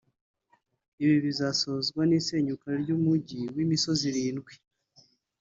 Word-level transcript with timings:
Ibi 1.03 1.17
bizasozwa 1.25 2.01
n’isenyuka 2.09 2.67
ry’umujyi 2.81 3.41
w’imisozi 3.55 4.03
irindwi 4.11 4.53